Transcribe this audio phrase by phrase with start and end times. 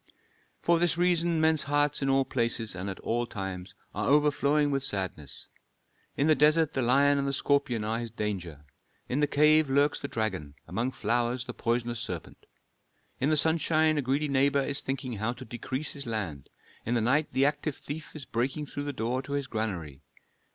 [0.63, 4.83] "For this reason men's hearts in all places and at all times are overflowing with
[4.83, 5.47] sadness.
[6.17, 8.65] In the desert the lion and the scorpion are his danger,
[9.07, 12.47] in the cave lurks the dragon, among flowers the poisonous serpent.
[13.19, 16.49] In the sunshine a greedy neighbor is thinking how to decrease his land,
[16.83, 20.01] in the night the active thief is breaking through the door to his granary.